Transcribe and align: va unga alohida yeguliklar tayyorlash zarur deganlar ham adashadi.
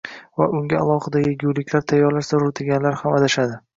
va 0.41 0.45
unga 0.59 0.79
alohida 0.85 1.21
yeguliklar 1.27 1.85
tayyorlash 1.93 2.33
zarur 2.33 2.59
deganlar 2.61 2.99
ham 3.03 3.19
adashadi. 3.19 3.61